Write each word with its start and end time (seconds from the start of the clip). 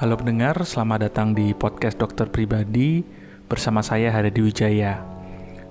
Halo 0.00 0.16
pendengar, 0.16 0.56
selamat 0.56 1.12
datang 1.12 1.36
di 1.36 1.52
podcast 1.52 2.00
Dokter 2.00 2.24
Pribadi 2.32 3.04
bersama 3.52 3.84
saya 3.84 4.08
Haryadi 4.08 4.40
Wijaya. 4.40 5.04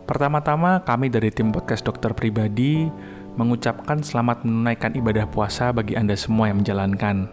Pertama-tama, 0.06 0.86
kami 0.86 1.10
dari 1.10 1.34
tim 1.34 1.50
podcast 1.50 1.82
Dokter 1.82 2.14
Pribadi 2.14 2.86
mengucapkan 3.34 4.06
selamat 4.06 4.46
menunaikan 4.46 4.94
ibadah 4.94 5.26
puasa 5.26 5.74
bagi 5.74 5.98
Anda 5.98 6.14
semua 6.14 6.46
yang 6.46 6.62
menjalankan. 6.62 7.26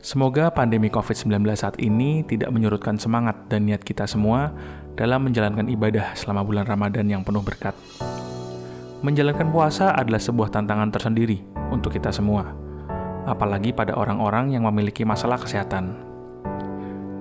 Semoga 0.00 0.48
pandemi 0.48 0.88
COVID-19 0.88 1.36
saat 1.52 1.76
ini 1.76 2.24
tidak 2.24 2.48
menyurutkan 2.48 2.96
semangat 2.96 3.36
dan 3.52 3.68
niat 3.68 3.84
kita 3.84 4.08
semua 4.08 4.56
dalam 4.96 5.28
menjalankan 5.28 5.68
ibadah 5.68 6.16
selama 6.16 6.48
bulan 6.48 6.64
Ramadan 6.64 7.12
yang 7.12 7.20
penuh 7.28 7.44
berkat. 7.44 7.76
Menjalankan 9.04 9.52
puasa 9.52 9.92
adalah 9.92 10.24
sebuah 10.24 10.48
tantangan 10.48 10.96
tersendiri 10.96 11.44
untuk 11.68 11.92
kita 11.92 12.08
semua, 12.08 12.56
apalagi 13.28 13.76
pada 13.76 13.92
orang-orang 14.00 14.56
yang 14.56 14.64
memiliki 14.64 15.04
masalah 15.04 15.36
kesehatan. 15.36 16.11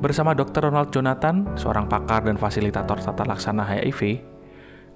Bersama 0.02 0.34
Dr. 0.34 0.66
Ronald 0.66 0.90
Jonathan, 0.90 1.46
seorang 1.54 1.86
pakar 1.86 2.26
dan 2.26 2.34
fasilitator 2.34 2.98
tata 2.98 3.22
laksana 3.22 3.62
HIV, 3.62 4.18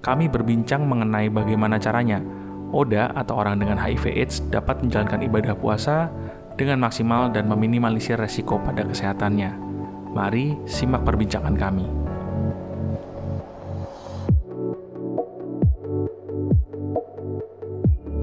kami 0.02 0.26
berbincang 0.26 0.82
mengenai 0.82 1.30
bagaimana 1.30 1.78
caranya 1.78 2.18
ODA 2.74 3.14
atau 3.14 3.38
orang 3.38 3.62
dengan 3.62 3.78
HIV 3.78 4.02
AIDS 4.10 4.42
dapat 4.50 4.82
menjalankan 4.82 5.22
ibadah 5.22 5.54
puasa 5.54 6.10
dengan 6.58 6.82
maksimal 6.82 7.30
dan 7.30 7.46
meminimalisir 7.46 8.18
resiko 8.18 8.58
pada 8.58 8.82
kesehatannya. 8.82 9.54
Mari 10.10 10.66
simak 10.66 11.06
perbincangan 11.06 11.54
kami. 11.54 11.86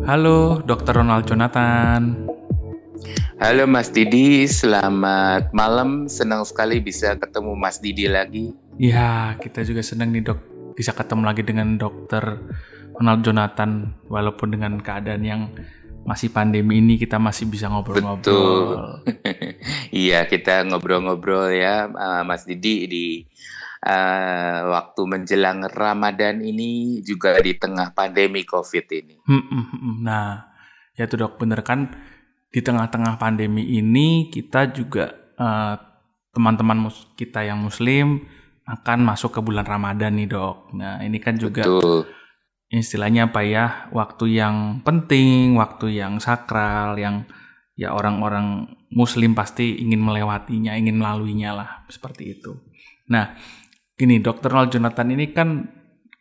Halo, 0.04 0.60
Dr. 0.68 1.00
Ronald 1.00 1.24
Jonathan. 1.24 2.23
Halo 3.42 3.66
Mas 3.66 3.90
Didi, 3.90 4.46
selamat 4.46 5.50
malam. 5.58 6.06
Senang 6.06 6.46
sekali 6.46 6.78
bisa 6.78 7.18
ketemu 7.18 7.58
Mas 7.58 7.82
Didi 7.82 8.06
lagi. 8.06 8.54
Ya, 8.78 9.34
kita 9.42 9.66
juga 9.66 9.82
senang 9.82 10.14
nih 10.14 10.22
dok 10.22 10.40
bisa 10.78 10.94
ketemu 10.94 11.26
lagi 11.26 11.42
dengan 11.42 11.74
dokter 11.82 12.22
Ronald 12.94 13.26
Jonathan 13.26 13.98
walaupun 14.06 14.54
dengan 14.54 14.78
keadaan 14.78 15.26
yang 15.26 15.50
masih 16.06 16.30
pandemi 16.30 16.78
ini 16.78 17.02
kita 17.02 17.18
masih 17.18 17.50
bisa 17.50 17.74
ngobrol-ngobrol. 17.74 18.22
Betul. 18.22 19.18
iya, 20.06 20.30
kita 20.30 20.70
ngobrol-ngobrol 20.70 21.50
ya 21.50 21.90
Mas 22.22 22.46
Didi 22.46 22.86
di 22.86 23.06
uh, 23.82 24.60
waktu 24.78 25.02
menjelang 25.10 25.66
Ramadan 25.74 26.38
ini 26.46 27.02
juga 27.02 27.42
di 27.42 27.58
tengah 27.58 27.98
pandemi 27.98 28.46
Covid 28.46 28.86
ini. 28.94 29.18
Hmm, 29.26 29.42
hmm, 29.42 29.66
hmm. 29.74 29.96
Nah, 30.06 30.54
ya 30.94 31.10
tuh 31.10 31.26
dok 31.26 31.42
bener 31.42 31.66
kan 31.66 31.90
di 32.54 32.62
tengah-tengah 32.62 33.18
pandemi 33.18 33.66
ini 33.66 34.30
kita 34.30 34.70
juga 34.70 35.10
eh, 35.34 35.76
teman-teman 36.34 36.86
kita 37.18 37.42
yang 37.42 37.66
muslim 37.66 38.22
akan 38.70 39.00
masuk 39.04 39.36
ke 39.36 39.42
bulan 39.42 39.66
Ramadan 39.66 40.14
nih 40.16 40.30
dok. 40.30 40.72
Nah 40.78 41.02
ini 41.02 41.18
kan 41.18 41.36
juga 41.36 41.66
Betul. 41.66 42.06
istilahnya 42.70 43.28
apa 43.28 43.42
ya 43.42 43.90
waktu 43.90 44.38
yang 44.38 44.86
penting, 44.86 45.58
waktu 45.58 45.98
yang 45.98 46.22
sakral, 46.22 46.96
yang 46.96 47.26
ya 47.74 47.92
orang-orang 47.92 48.70
muslim 48.94 49.34
pasti 49.34 49.82
ingin 49.82 50.00
melewatinya, 50.00 50.78
ingin 50.78 51.02
melaluinya 51.02 51.58
lah 51.58 51.70
seperti 51.90 52.38
itu. 52.38 52.54
Nah 53.10 53.34
gini 53.98 54.22
dokter 54.22 54.54
Ronald 54.54 54.74
Jonathan 54.74 55.10
ini 55.10 55.26
kan 55.34 55.50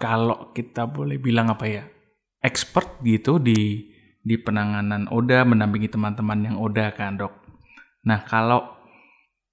kalau 0.01 0.51
kita 0.51 0.89
boleh 0.89 1.21
bilang 1.21 1.53
apa 1.53 1.65
ya 1.69 1.85
expert 2.43 3.05
gitu 3.07 3.39
di 3.39 3.92
di 4.23 4.39
penanganan 4.39 5.11
ODA, 5.11 5.43
mendampingi 5.43 5.91
teman-teman 5.91 6.39
yang 6.47 6.57
ODA 6.59 6.95
kan 6.95 7.19
dok. 7.19 7.35
Nah 8.07 8.23
kalau 8.23 8.79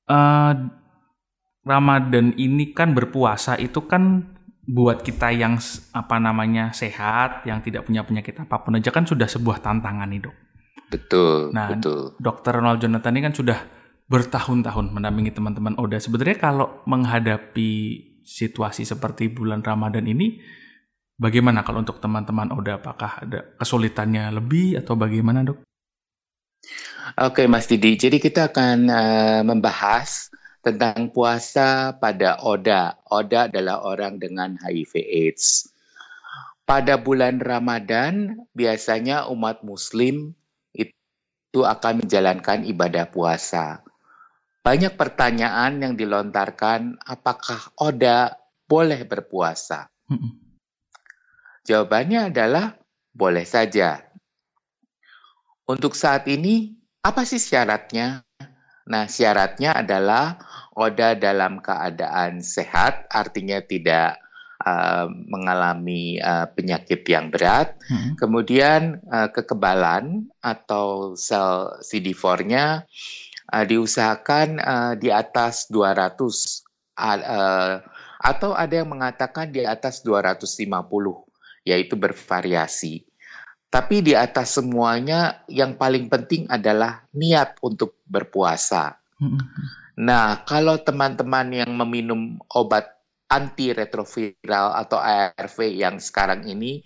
uh, 0.05 0.53
Ramadan 1.65 2.33
ini 2.37 2.71
kan 2.71 2.93
berpuasa 2.93 3.57
itu 3.57 3.85
kan 3.85 4.25
buat 4.69 5.01
kita 5.01 5.33
yang 5.33 5.57
apa 5.97 6.15
namanya 6.21 6.69
sehat, 6.69 7.43
yang 7.49 7.65
tidak 7.65 7.89
punya 7.89 8.05
penyakit 8.05 8.37
apa 8.37 8.61
pun 8.61 8.77
aja 8.77 8.93
kan 8.93 9.05
sudah 9.05 9.25
sebuah 9.25 9.61
tantangan 9.65 10.09
nih 10.09 10.21
dok. 10.29 10.35
Betul. 10.89 11.53
Nah, 11.53 11.73
betul. 11.73 12.17
Dokter 12.17 12.53
Ronald 12.57 12.81
Jonathan 12.81 13.13
ini 13.13 13.21
kan 13.29 13.33
sudah 13.33 13.59
bertahun-tahun 14.09 14.89
mendampingi 14.89 15.33
teman-teman 15.33 15.77
ODA. 15.77 16.01
Sebenarnya 16.01 16.37
kalau 16.41 16.81
menghadapi 16.89 17.71
situasi 18.25 18.85
seperti 18.85 19.29
bulan 19.29 19.61
Ramadan 19.61 20.05
ini, 20.09 20.41
Bagaimana 21.19 21.67
kalau 21.67 21.83
untuk 21.83 21.99
teman-teman 21.99 22.55
Oda, 22.55 22.79
apakah 22.79 23.19
ada 23.19 23.43
kesulitannya 23.59 24.31
lebih 24.39 24.79
atau 24.79 24.95
bagaimana 24.95 25.43
dok? 25.43 25.59
Oke 27.19 27.43
Mas 27.43 27.67
Didi, 27.67 27.99
jadi 27.99 28.23
kita 28.23 28.47
akan 28.55 28.87
uh, 28.87 29.41
membahas 29.43 30.31
tentang 30.63 31.11
puasa 31.11 31.91
pada 31.99 32.39
Oda. 32.39 32.95
Oda 33.11 33.51
adalah 33.51 33.83
orang 33.83 34.15
dengan 34.15 34.55
HIV 34.63 34.95
AIDS. 34.95 35.67
Pada 36.63 36.95
bulan 36.95 37.43
Ramadan, 37.43 38.39
biasanya 38.55 39.27
umat 39.27 39.59
muslim 39.59 40.31
itu 40.71 41.59
akan 41.59 42.05
menjalankan 42.05 42.63
ibadah 42.63 43.11
puasa. 43.11 43.83
Banyak 44.63 44.95
pertanyaan 44.95 45.83
yang 45.83 45.93
dilontarkan, 45.99 46.95
apakah 47.03 47.75
Oda 47.75 48.39
boleh 48.69 49.03
berpuasa? 49.03 49.91
Jawabannya 51.69 52.33
adalah 52.33 52.73
boleh 53.13 53.45
saja. 53.45 54.01
Untuk 55.69 55.93
saat 55.93 56.25
ini, 56.25 56.73
apa 57.05 57.21
sih 57.29 57.37
syaratnya? 57.37 58.25
Nah, 58.89 59.05
syaratnya 59.05 59.77
adalah 59.77 60.41
Oda 60.73 61.13
dalam 61.13 61.61
keadaan 61.61 62.41
sehat, 62.41 63.05
artinya 63.13 63.61
tidak 63.61 64.17
uh, 64.65 65.05
mengalami 65.29 66.17
uh, 66.17 66.49
penyakit 66.49 67.05
yang 67.05 67.29
berat. 67.29 67.77
Hmm. 67.85 68.17
Kemudian 68.17 68.97
uh, 69.05 69.29
kekebalan 69.29 70.25
atau 70.41 71.13
sel 71.13 71.77
CD4-nya 71.85 72.89
uh, 73.53 73.65
diusahakan 73.69 74.57
uh, 74.57 74.93
di 74.97 75.13
atas 75.13 75.69
200 75.69 76.17
uh, 76.17 77.77
atau 78.25 78.51
ada 78.57 78.73
yang 78.73 78.89
mengatakan 78.89 79.53
di 79.53 79.61
atas 79.69 80.01
250 80.01 81.28
yaitu 81.63 81.95
bervariasi. 81.99 83.05
Tapi 83.69 84.01
di 84.01 84.17
atas 84.17 84.57
semuanya 84.57 85.45
yang 85.45 85.77
paling 85.77 86.09
penting 86.09 86.49
adalah 86.49 87.05
niat 87.13 87.61
untuk 87.61 88.01
berpuasa. 88.09 88.97
Mm-hmm. 89.21 89.41
Nah, 89.99 90.41
kalau 90.47 90.79
teman-teman 90.79 91.51
yang 91.53 91.71
meminum 91.75 92.39
obat 92.55 92.87
antiretroviral 93.29 94.73
atau 94.73 94.97
ARV 94.97 95.57
yang 95.69 96.01
sekarang 96.01 96.47
ini 96.49 96.81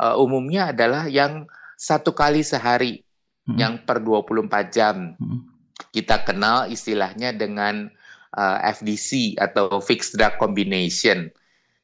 uh, 0.00 0.16
umumnya 0.16 0.72
adalah 0.72 1.10
yang 1.10 1.44
satu 1.76 2.14
kali 2.14 2.40
sehari, 2.46 3.02
hmm. 3.50 3.58
yang 3.58 3.74
per 3.82 3.98
24 4.00 4.70
jam. 4.70 5.18
Hmm. 5.18 5.42
Kita 5.90 6.22
kenal 6.22 6.70
istilahnya 6.70 7.34
dengan 7.34 7.90
uh, 8.38 8.58
FDC 8.62 9.36
atau 9.36 9.82
Fixed 9.82 10.14
Drug 10.14 10.38
Combination. 10.38 11.28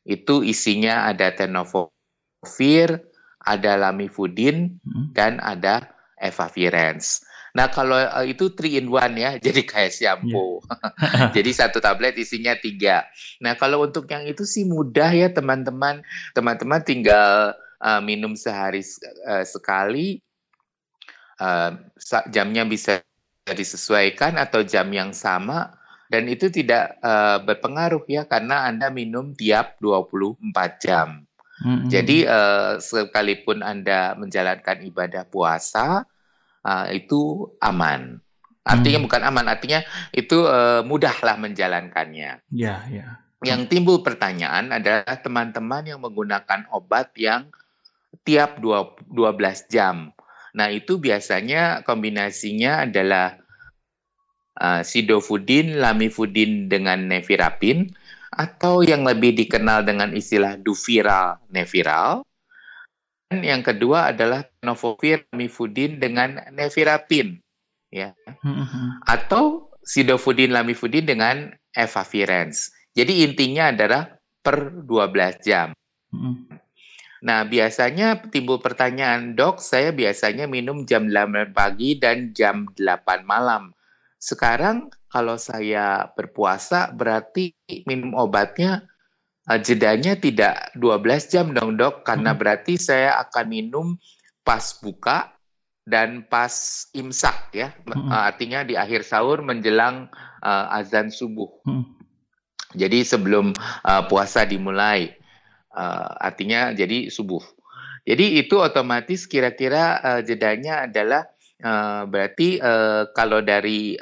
Itu 0.07 0.41
isinya 0.47 1.11
ada 1.11 1.35
tenofovir 1.35 1.98
Fir, 2.47 3.03
ada 3.43 3.79
lamivudin, 3.79 4.79
hmm. 4.83 5.15
dan 5.15 5.43
ada 5.43 5.91
efavirenz. 6.19 7.23
Nah 7.57 7.67
kalau 7.73 7.97
uh, 7.97 8.27
itu 8.27 8.53
three 8.55 8.79
in 8.79 8.87
one 8.87 9.19
ya, 9.19 9.39
jadi 9.45 9.65
kayak 9.65 9.93
shampoo. 9.95 10.63
Yeah. 10.63 11.31
jadi 11.37 11.51
satu 11.55 11.83
tablet 11.83 12.15
isinya 12.19 12.55
tiga. 12.55 13.07
Nah 13.43 13.59
kalau 13.59 13.83
untuk 13.83 14.07
yang 14.11 14.27
itu 14.29 14.45
sih 14.47 14.69
mudah 14.69 15.11
ya 15.11 15.33
teman-teman. 15.33 16.05
Teman-teman 16.37 16.81
tinggal 16.85 17.59
uh, 17.83 18.01
minum 18.03 18.39
sehari 18.39 18.85
uh, 19.27 19.43
sekali. 19.43 20.23
Uh, 21.39 21.79
jamnya 22.35 22.67
bisa 22.67 22.99
disesuaikan 23.47 24.35
atau 24.35 24.67
jam 24.67 24.91
yang 24.91 25.15
sama 25.15 25.79
dan 26.11 26.27
itu 26.27 26.51
tidak 26.51 26.99
uh, 26.99 27.39
berpengaruh 27.47 28.03
ya 28.11 28.27
karena 28.27 28.67
Anda 28.67 28.91
minum 28.91 29.39
tiap 29.39 29.79
24 29.79 30.41
jam. 30.83 31.28
Mm-hmm. 31.63 31.89
Jadi 31.91 32.19
uh, 32.27 32.79
sekalipun 32.79 33.67
Anda 33.67 34.15
menjalankan 34.15 34.85
ibadah 34.87 35.27
puasa 35.27 36.07
uh, 36.63 36.87
itu 36.91 37.51
aman. 37.59 38.23
Artinya 38.63 38.99
mm. 39.01 39.05
bukan 39.09 39.23
aman, 39.25 39.47
artinya 39.49 39.81
itu 40.13 40.45
uh, 40.45 40.85
mudahlah 40.85 41.41
menjalankannya. 41.41 42.45
Ya, 42.53 42.55
yeah, 42.55 42.81
ya. 42.87 42.97
Yeah. 42.99 43.13
Yang 43.39 43.71
timbul 43.71 44.03
pertanyaan 44.03 44.75
adalah 44.75 45.15
teman-teman 45.23 45.87
yang 45.87 46.03
menggunakan 46.03 46.67
obat 46.75 47.15
yang 47.15 47.47
tiap 48.27 48.59
12 48.59 49.07
jam. 49.71 50.11
Nah, 50.59 50.69
itu 50.75 50.99
biasanya 50.99 51.87
kombinasinya 51.87 52.83
adalah 52.83 53.39
uh, 54.59 54.83
sidofudin, 54.83 55.79
lamifudin 55.79 56.67
dengan 56.67 57.07
nevirapin 57.07 57.95
atau 58.33 58.85
yang 58.85 59.05
lebih 59.05 59.33
dikenal 59.37 59.85
dengan 59.85 60.13
istilah 60.13 60.61
duviral 60.61 61.41
neviral. 61.49 62.25
Dan 63.29 63.45
yang 63.45 63.61
kedua 63.61 64.13
adalah 64.13 64.45
novovir 64.65 65.29
mifudin 65.37 66.01
dengan 66.01 66.41
nevirapin 66.53 67.37
ya. 67.93 68.17
Mm-hmm. 68.27 69.05
Atau 69.05 69.69
sidofudin 69.85 70.53
lamifudin 70.53 71.09
dengan 71.09 71.53
efavirenz. 71.73 72.73
Jadi 72.93 73.25
intinya 73.25 73.73
adalah 73.73 74.19
per 74.45 74.73
12 74.85 75.45
jam. 75.45 75.73
Hmm. 76.13 76.49
Nah, 77.19 77.43
biasanya 77.43 78.31
timbul 78.31 78.63
pertanyaan, 78.63 79.35
dok, 79.35 79.59
saya 79.59 79.91
biasanya 79.91 80.47
minum 80.47 80.87
jam 80.87 81.11
8 81.11 81.51
pagi 81.51 81.99
dan 81.99 82.31
jam 82.31 82.71
8 82.79 83.27
malam. 83.27 83.75
Sekarang 84.19 84.91
kalau 85.07 85.39
saya 85.39 86.11
berpuasa 86.13 86.91
berarti 86.91 87.55
minum 87.87 88.19
obatnya 88.19 88.85
uh, 89.47 89.57
jedanya 89.63 90.19
tidak 90.19 90.75
12 90.77 91.33
jam 91.33 91.47
dong 91.55 91.79
dok, 91.79 92.03
karena 92.03 92.35
hmm. 92.35 92.39
berarti 92.39 92.75
saya 92.77 93.17
akan 93.23 93.47
minum 93.47 93.87
pas 94.43 94.77
buka 94.83 95.33
dan 95.89 96.27
pas 96.29 96.53
imsak 96.93 97.55
ya, 97.57 97.73
hmm. 97.89 98.11
uh, 98.13 98.29
artinya 98.29 98.67
di 98.67 98.77
akhir 98.77 99.07
sahur 99.07 99.41
menjelang 99.41 100.11
uh, 100.45 100.77
azan 100.77 101.09
subuh. 101.09 101.49
Hmm. 101.65 101.97
Jadi 102.77 103.01
sebelum 103.01 103.57
uh, 103.87 104.03
puasa 104.13 104.45
dimulai 104.45 105.17
uh, 105.73 106.11
artinya 106.21 106.77
jadi 106.77 107.09
subuh. 107.09 107.41
Jadi 108.05 108.41
itu 108.41 108.61
otomatis 108.61 109.25
kira-kira 109.25 110.01
uh, 110.01 110.21
jedanya 110.21 110.85
adalah 110.85 111.29
uh, 111.63 112.03
berarti 112.07 112.59
uh, 112.63 113.11
kalau 113.15 113.43
dari 113.43 113.99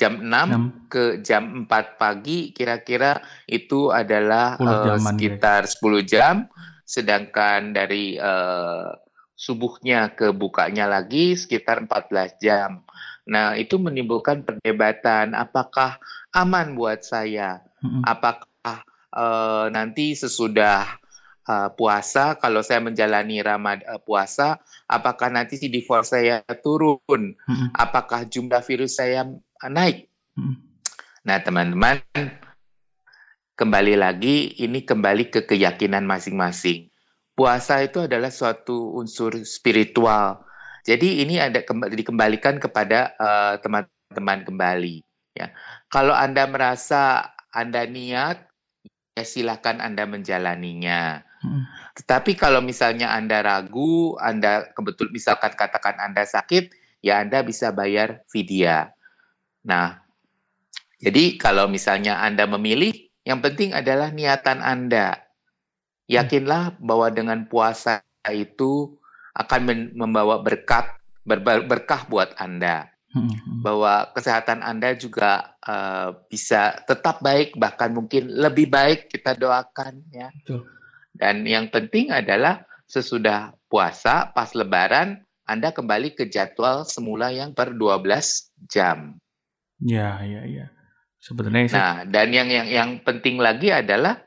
jam 0.00 0.24
6, 0.24 0.88
6 0.88 0.92
ke 0.92 1.04
jam 1.20 1.68
4 1.68 2.00
pagi 2.00 2.56
kira-kira 2.56 3.20
itu 3.44 3.92
adalah 3.92 4.56
uh, 4.56 4.96
sekitar 4.96 5.68
ya. 5.68 5.72
10 5.76 6.08
jam 6.08 6.34
sedangkan 6.88 7.76
dari 7.76 8.16
uh, 8.16 8.96
subuhnya 9.40 10.12
ke 10.12 10.36
bukanya 10.36 10.84
lagi 10.84 11.32
sekitar 11.32 11.88
14 11.88 12.44
jam. 12.44 12.84
Nah, 13.24 13.56
itu 13.56 13.80
menimbulkan 13.80 14.44
perdebatan 14.44 15.32
apakah 15.32 15.96
aman 16.36 16.76
buat 16.76 17.00
saya? 17.00 17.64
Apakah 18.04 18.84
uh, 19.16 19.72
nanti 19.72 20.12
sesudah 20.12 20.99
uh, 21.50 21.68
puasa, 21.74 22.38
kalau 22.38 22.62
saya 22.62 22.78
menjalani 22.78 23.42
Ramad 23.42 23.82
uh, 23.90 23.98
puasa, 23.98 24.62
apakah 24.86 25.26
nanti 25.34 25.58
CD4 25.58 25.90
saya 26.06 26.36
turun? 26.62 27.34
Hmm. 27.50 27.68
Apakah 27.74 28.22
jumlah 28.30 28.62
virus 28.62 29.02
saya 29.02 29.26
naik? 29.66 30.06
Hmm. 30.38 30.62
Nah, 31.26 31.42
teman-teman, 31.42 32.00
kembali 33.58 33.98
lagi 33.98 34.54
ini 34.62 34.86
kembali 34.86 35.28
ke 35.34 35.44
keyakinan 35.44 36.06
masing-masing. 36.06 36.88
Puasa 37.34 37.82
itu 37.82 38.06
adalah 38.06 38.30
suatu 38.30 38.94
unsur 38.96 39.42
spiritual. 39.42 40.44
Jadi 40.86 41.20
ini 41.20 41.36
ada 41.36 41.60
dikembalikan 41.92 42.56
kepada 42.56 43.12
teman-teman 43.60 44.38
uh, 44.40 44.46
kembali. 44.48 44.96
Ya, 45.36 45.52
kalau 45.92 46.16
anda 46.16 46.48
merasa 46.48 47.32
anda 47.52 47.84
niat, 47.84 48.48
ya 49.12 49.24
silakan 49.24 49.84
anda 49.84 50.08
menjalaninya. 50.08 51.29
Hmm. 51.40 51.64
Tetapi 51.96 52.36
kalau 52.36 52.60
misalnya 52.60 53.16
Anda 53.16 53.40
ragu, 53.40 54.16
Anda 54.20 54.68
kebetul 54.76 55.08
misalkan 55.08 55.56
katakan 55.56 55.96
Anda 55.96 56.28
sakit, 56.28 56.72
ya 57.00 57.24
Anda 57.24 57.40
bisa 57.40 57.72
bayar 57.72 58.24
vidya. 58.28 58.92
Nah, 59.64 60.04
jadi 61.00 61.40
kalau 61.40 61.64
misalnya 61.68 62.20
Anda 62.20 62.44
memilih, 62.44 62.92
yang 63.24 63.40
penting 63.40 63.72
adalah 63.72 64.12
niatan 64.12 64.60
Anda. 64.60 65.16
Yakinlah 66.10 66.76
bahwa 66.76 67.08
dengan 67.08 67.48
puasa 67.48 68.04
itu 68.28 69.00
akan 69.32 69.92
membawa 69.96 70.42
berkat 70.44 71.00
ber 71.24 71.40
berkah 71.64 72.04
buat 72.04 72.36
Anda. 72.36 72.92
Hmm, 73.10 73.26
hmm. 73.26 73.60
Bahwa 73.64 74.12
kesehatan 74.14 74.60
Anda 74.62 74.94
juga 74.94 75.56
uh, 75.64 76.14
bisa 76.28 76.84
tetap 76.84 77.24
baik, 77.24 77.56
bahkan 77.56 77.90
mungkin 77.90 78.28
lebih 78.30 78.70
baik 78.70 79.10
kita 79.10 79.34
doakan 79.34 80.04
ya. 80.12 80.28
Betul. 80.30 80.79
Dan 81.14 81.44
yang 81.44 81.68
penting 81.68 82.14
adalah 82.14 82.64
sesudah 82.90 83.54
puasa, 83.70 84.34
pas 84.34 84.50
lebaran, 84.54 85.22
Anda 85.46 85.74
kembali 85.74 86.14
ke 86.14 86.30
jadwal 86.30 86.86
semula 86.86 87.30
yang 87.34 87.54
per 87.54 87.74
12 87.74 88.70
jam. 88.70 89.18
Ya, 89.82 90.22
ya, 90.22 90.46
ya. 90.46 90.66
Sebenarnya 91.20 91.68
Nah, 91.76 91.96
dan 92.08 92.32
yang 92.32 92.48
yang 92.48 92.68
yang 92.68 92.90
penting 93.04 93.36
lagi 93.36 93.68
adalah 93.68 94.24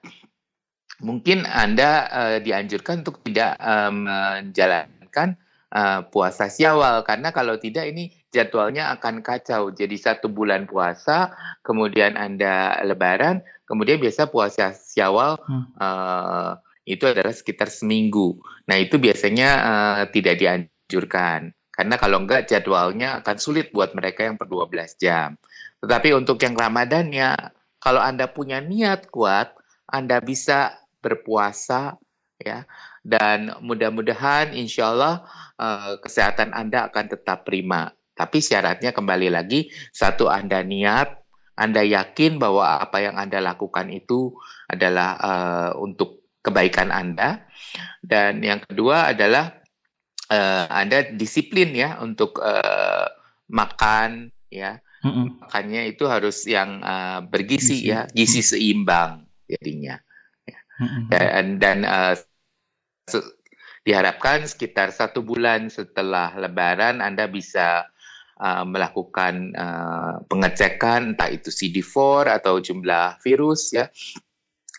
mungkin 1.02 1.42
Anda 1.44 2.06
uh, 2.08 2.38
dianjurkan 2.38 3.02
untuk 3.02 3.26
tidak 3.26 3.58
uh, 3.58 3.90
menjalankan 3.90 5.36
uh, 5.74 6.06
puasa 6.14 6.54
Syawal 6.54 7.02
karena 7.02 7.34
kalau 7.34 7.58
tidak 7.58 7.90
ini 7.90 8.14
jadwalnya 8.30 8.94
akan 8.94 9.26
kacau. 9.26 9.74
Jadi 9.74 9.98
satu 9.98 10.30
bulan 10.30 10.70
puasa, 10.70 11.34
kemudian 11.66 12.14
Anda 12.14 12.78
lebaran, 12.86 13.42
kemudian 13.66 13.98
biasa 13.98 14.30
puasa 14.30 14.78
Syawal 14.78 15.42
hmm. 15.42 15.66
uh, 15.82 16.62
itu 16.84 17.08
adalah 17.08 17.32
sekitar 17.32 17.72
seminggu. 17.72 18.40
Nah, 18.68 18.76
itu 18.80 19.00
biasanya 19.00 19.50
uh, 19.64 20.04
tidak 20.12 20.40
dianjurkan. 20.40 21.56
Karena 21.74 21.96
kalau 21.98 22.22
enggak 22.22 22.46
jadwalnya 22.46 23.24
akan 23.24 23.38
sulit 23.42 23.74
buat 23.74 23.98
mereka 23.98 24.30
yang 24.30 24.38
per 24.38 24.46
12 24.46 25.02
jam. 25.02 25.34
Tetapi 25.82 26.14
untuk 26.14 26.38
yang 26.44 26.54
Ramadan 26.54 27.10
ya, 27.10 27.34
kalau 27.82 28.00
Anda 28.00 28.30
punya 28.30 28.62
niat 28.62 29.10
kuat, 29.10 29.58
Anda 29.90 30.22
bisa 30.22 30.78
berpuasa 31.02 31.98
ya. 32.38 32.68
Dan 33.04 33.52
mudah-mudahan 33.60 34.56
insya 34.56 34.96
Allah 34.96 35.28
uh, 35.60 36.00
kesehatan 36.00 36.56
Anda 36.56 36.88
akan 36.88 37.06
tetap 37.12 37.44
prima. 37.44 37.92
Tapi 38.14 38.40
syaratnya 38.40 38.94
kembali 38.94 39.34
lagi, 39.34 39.74
satu 39.90 40.30
Anda 40.30 40.62
niat, 40.62 41.10
Anda 41.58 41.82
yakin 41.82 42.38
bahwa 42.38 42.80
apa 42.80 43.02
yang 43.02 43.18
Anda 43.18 43.42
lakukan 43.42 43.90
itu 43.90 44.38
adalah 44.70 45.18
uh, 45.18 45.72
untuk 45.82 46.23
kebaikan 46.44 46.92
Anda. 46.92 47.48
Dan 48.04 48.44
yang 48.44 48.62
kedua 48.62 49.16
adalah 49.16 49.64
uh, 50.28 50.68
Anda 50.70 51.16
disiplin 51.16 51.72
ya 51.74 51.98
untuk 52.04 52.38
uh, 52.44 53.08
makan 53.50 54.30
ya. 54.52 54.78
Mm-hmm. 55.04 55.28
Makannya 55.44 55.82
itu 55.92 56.04
harus 56.08 56.48
yang 56.48 56.80
uh, 56.80 57.20
bergizi 57.28 57.84
gizi. 57.84 57.92
ya, 57.92 58.08
gizi 58.12 58.44
seimbang 58.44 59.28
jadinya. 59.48 60.00
Ya. 60.48 60.60
Mm-hmm. 60.80 61.04
Dan 61.12 61.46
dan 61.60 61.78
uh, 61.88 62.16
diharapkan 63.84 64.48
sekitar 64.48 64.96
satu 64.96 65.20
bulan 65.20 65.68
setelah 65.68 66.32
Lebaran 66.40 67.04
Anda 67.04 67.28
bisa 67.28 67.84
uh, 68.40 68.64
melakukan 68.64 69.52
uh, 69.52 70.24
pengecekan 70.32 71.16
entah 71.16 71.28
itu 71.28 71.52
CD4 71.52 72.40
atau 72.40 72.64
jumlah 72.64 73.20
virus 73.20 73.76
ya 73.76 73.92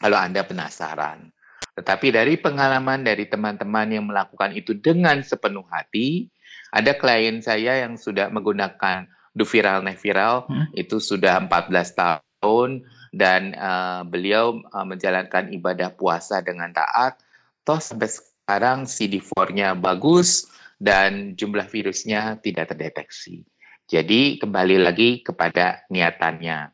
kalau 0.01 0.17
Anda 0.17 0.41
penasaran. 0.49 1.34
Tetapi 1.75 2.15
dari 2.15 2.39
pengalaman 2.39 3.03
dari 3.03 3.27
teman-teman 3.27 3.91
yang 3.91 4.07
melakukan 4.07 4.55
itu 4.55 4.79
dengan 4.79 5.19
sepenuh 5.27 5.67
hati, 5.67 6.31
ada 6.71 6.95
klien 6.95 7.43
saya 7.43 7.83
yang 7.83 7.99
sudah 7.99 8.31
menggunakan 8.31 9.11
Duviral 9.35 9.83
Neviral 9.83 10.47
hmm. 10.47 10.79
itu 10.79 11.03
sudah 11.03 11.43
14 11.43 11.75
tahun 11.99 12.87
dan 13.11 13.55
uh, 13.59 14.07
beliau 14.07 14.63
uh, 14.71 14.87
menjalankan 14.87 15.51
ibadah 15.51 15.91
puasa 15.91 16.39
dengan 16.43 16.71
taat. 16.71 17.19
Toh 17.67 17.83
sampai 17.83 18.07
sekarang 18.07 18.87
CD4-nya 18.87 19.75
bagus 19.75 20.47
dan 20.79 21.35
jumlah 21.35 21.67
virusnya 21.67 22.39
tidak 22.39 22.75
terdeteksi. 22.75 23.43
Jadi 23.91 24.39
kembali 24.39 24.81
lagi 24.81 25.27
kepada 25.27 25.83
niatannya. 25.91 26.71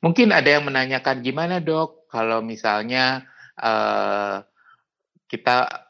Mungkin 0.00 0.30
ada 0.30 0.46
yang 0.46 0.64
menanyakan 0.68 1.24
gimana 1.24 1.58
dok 1.58 2.06
kalau 2.12 2.38
misalnya 2.44 3.26
uh, 3.60 4.44
kita 5.26 5.86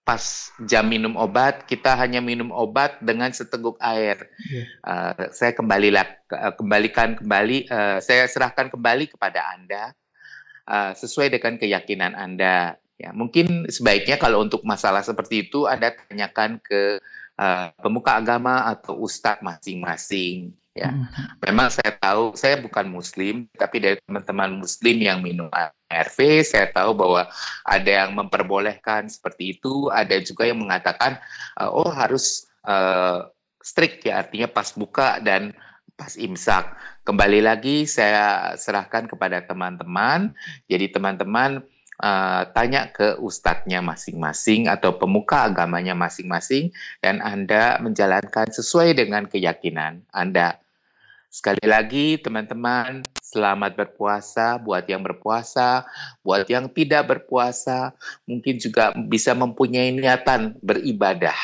pas 0.00 0.50
jam 0.66 0.82
minum 0.82 1.14
obat 1.14 1.70
kita 1.70 1.94
hanya 1.94 2.18
minum 2.18 2.50
obat 2.50 2.98
dengan 2.98 3.30
seteguk 3.30 3.78
air. 3.78 4.18
Yeah. 4.50 4.66
Uh, 4.82 5.30
saya 5.30 5.54
kembalilah 5.54 6.02
uh, 6.34 6.50
kembalikan 6.58 7.14
kembali 7.14 7.70
uh, 7.70 7.98
saya 8.02 8.26
serahkan 8.26 8.74
kembali 8.74 9.06
kepada 9.12 9.54
anda 9.54 9.94
uh, 10.66 10.92
sesuai 10.98 11.30
dengan 11.30 11.60
keyakinan 11.60 12.18
anda. 12.18 12.80
Ya 13.00 13.16
mungkin 13.16 13.70
sebaiknya 13.70 14.20
kalau 14.20 14.44
untuk 14.44 14.60
masalah 14.66 15.00
seperti 15.00 15.48
itu 15.48 15.64
anda 15.64 15.94
tanyakan 16.10 16.60
ke 16.60 17.00
uh, 17.40 17.72
pemuka 17.80 18.20
agama 18.20 18.68
atau 18.68 19.00
ustadz 19.00 19.40
masing-masing 19.40 20.52
ya. 20.74 20.90
Hmm. 20.90 21.06
Memang 21.42 21.68
saya 21.72 21.92
tahu 21.98 22.34
saya 22.38 22.58
bukan 22.60 22.86
muslim, 22.90 23.46
tapi 23.58 23.82
dari 23.82 23.96
teman-teman 24.06 24.62
muslim 24.62 24.96
yang 25.00 25.18
minum 25.20 25.50
ARV, 25.50 26.18
saya 26.46 26.70
tahu 26.70 26.94
bahwa 26.94 27.26
ada 27.66 27.90
yang 27.90 28.14
memperbolehkan 28.14 29.10
seperti 29.10 29.58
itu, 29.58 29.90
ada 29.90 30.16
juga 30.22 30.46
yang 30.46 30.62
mengatakan 30.62 31.18
uh, 31.58 31.70
oh 31.70 31.90
harus 31.90 32.46
uh, 32.66 33.26
strict 33.60 34.06
ya, 34.08 34.24
artinya 34.24 34.48
pas 34.48 34.72
buka 34.72 35.20
dan 35.20 35.52
pas 36.00 36.16
imsak. 36.16 36.64
Kembali 37.04 37.44
lagi 37.44 37.84
saya 37.84 38.56
serahkan 38.56 39.04
kepada 39.04 39.44
teman-teman. 39.44 40.32
Jadi 40.64 40.88
teman-teman 40.96 41.60
uh, 42.00 42.42
tanya 42.56 42.88
ke 42.90 43.20
ustadznya 43.20 43.84
masing-masing 43.84 44.66
atau 44.66 44.96
pemuka 44.96 45.46
agamanya 45.52 45.92
masing-masing 45.92 46.72
dan 47.04 47.20
Anda 47.20 47.78
menjalankan 47.78 48.50
sesuai 48.50 48.96
dengan 48.96 49.28
keyakinan 49.28 50.08
Anda. 50.10 50.58
Sekali 51.30 51.62
lagi 51.62 52.18
teman-teman, 52.18 53.06
selamat 53.22 53.78
berpuasa 53.78 54.58
buat 54.58 54.82
yang 54.90 55.06
berpuasa, 55.06 55.86
buat 56.26 56.42
yang 56.50 56.66
tidak 56.74 57.06
berpuasa, 57.06 57.94
mungkin 58.26 58.58
juga 58.58 58.90
bisa 58.98 59.30
mempunyai 59.38 59.94
niatan 59.94 60.58
beribadah 60.58 61.38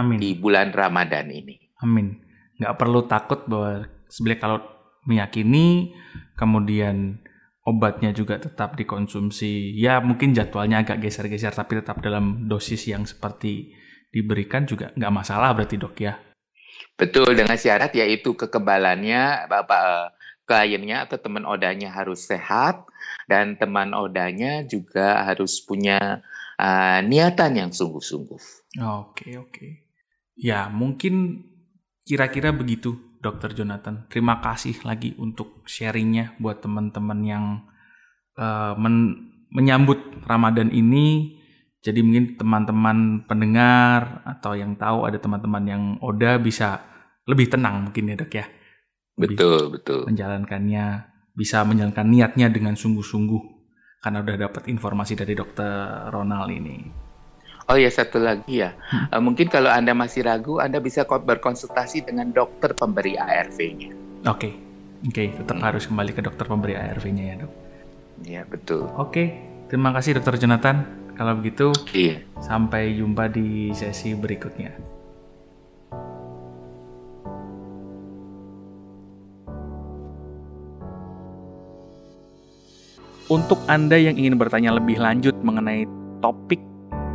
Amin. 0.00 0.16
di 0.16 0.32
bulan 0.32 0.72
Ramadan 0.72 1.28
ini. 1.28 1.60
Amin. 1.84 2.16
Nggak 2.56 2.76
perlu 2.80 3.04
takut 3.04 3.44
bahwa 3.44 3.84
sebenarnya 4.08 4.40
kalau 4.40 4.58
meyakini, 5.04 5.92
kemudian 6.32 7.20
obatnya 7.68 8.16
juga 8.16 8.40
tetap 8.40 8.80
dikonsumsi. 8.80 9.76
Ya 9.76 10.00
mungkin 10.00 10.32
jadwalnya 10.32 10.80
agak 10.80 11.04
geser-geser, 11.04 11.52
tapi 11.52 11.76
tetap 11.76 12.00
dalam 12.00 12.48
dosis 12.48 12.88
yang 12.88 13.04
seperti 13.04 13.76
diberikan 14.08 14.64
juga 14.64 14.88
nggak 14.96 15.12
masalah 15.12 15.52
berarti 15.52 15.76
dok 15.76 15.96
ya. 16.00 16.16
Betul, 16.96 17.36
dengan 17.36 17.60
syarat 17.60 17.92
yaitu 17.94 18.32
kekebalannya 18.34 19.46
Bapak 19.46 19.80
eh, 19.84 20.08
kliennya 20.48 21.04
atau 21.04 21.20
teman 21.20 21.44
odanya 21.44 21.92
harus 21.92 22.24
sehat 22.24 22.88
dan 23.28 23.60
teman 23.60 23.92
odanya 23.92 24.64
juga 24.64 25.20
harus 25.28 25.60
punya 25.60 26.24
uh, 26.56 27.04
niatan 27.04 27.52
yang 27.52 27.70
sungguh-sungguh. 27.70 28.72
Oke, 28.80 29.36
oke. 29.36 29.84
Ya, 30.40 30.72
mungkin 30.72 31.44
kira-kira 32.08 32.56
begitu 32.56 32.96
Dokter 33.18 33.54
Jonathan. 33.54 34.06
Terima 34.06 34.38
kasih 34.38 34.78
lagi 34.86 35.14
untuk 35.18 35.66
sharingnya 35.66 36.38
buat 36.38 36.62
teman-teman 36.62 37.18
yang 37.26 37.44
uh, 38.38 38.74
men 38.78 39.26
menyambut 39.48 40.28
Ramadan 40.28 40.68
ini 40.68 41.38
jadi 41.78 42.02
mungkin 42.02 42.34
teman-teman 42.34 43.24
pendengar 43.30 44.20
atau 44.26 44.58
yang 44.58 44.74
tahu 44.74 45.06
ada 45.06 45.16
teman-teman 45.22 45.64
yang 45.64 45.82
Oda 46.02 46.36
bisa 46.42 46.82
lebih 47.24 47.46
tenang 47.46 47.88
mungkin 47.88 48.12
ya 48.12 48.16
dok 48.18 48.32
ya. 48.34 48.46
Lebih 49.18 49.36
betul, 49.38 49.62
betul. 49.72 50.00
Menjalankannya, 50.10 50.86
bisa 51.38 51.62
menjalankan 51.62 52.06
niatnya 52.06 52.50
dengan 52.50 52.74
sungguh-sungguh. 52.74 53.42
Karena 54.04 54.22
udah 54.22 54.36
dapat 54.36 54.70
informasi 54.70 55.18
dari 55.18 55.34
dokter 55.34 56.06
Ronald 56.10 56.50
ini. 56.54 57.07
Oh 57.68 57.76
ya 57.76 57.92
satu 57.92 58.16
lagi 58.16 58.64
ya, 58.64 58.72
hmm. 58.72 59.12
uh, 59.12 59.20
mungkin 59.20 59.52
kalau 59.52 59.68
anda 59.68 59.92
masih 59.92 60.24
ragu, 60.24 60.56
anda 60.56 60.80
bisa 60.80 61.04
berkonsultasi 61.04 62.00
dengan 62.00 62.32
dokter 62.32 62.72
pemberi 62.72 63.20
ARV-nya. 63.20 63.92
Oke, 64.24 64.24
okay. 64.24 64.52
oke, 65.04 65.12
okay. 65.12 65.26
tetap 65.36 65.60
hmm. 65.60 65.66
harus 65.68 65.84
kembali 65.84 66.16
ke 66.16 66.24
dokter 66.24 66.48
pemberi 66.48 66.80
ARV-nya 66.80 67.24
ya 67.28 67.34
dok. 67.44 67.52
Iya 68.24 68.42
betul. 68.48 68.88
Oke, 68.96 68.96
okay. 68.96 69.26
terima 69.68 69.92
kasih 69.92 70.16
dokter 70.16 70.40
Jonathan. 70.40 70.88
Kalau 71.12 71.36
begitu, 71.36 71.68
iya. 71.92 72.24
sampai 72.40 72.96
jumpa 72.96 73.28
di 73.28 73.68
sesi 73.76 74.16
berikutnya. 74.16 74.72
Untuk 83.28 83.60
Anda 83.68 84.00
yang 84.00 84.16
ingin 84.16 84.40
bertanya 84.40 84.72
lebih 84.72 84.96
lanjut 84.96 85.36
mengenai 85.44 85.84
topik 86.24 86.64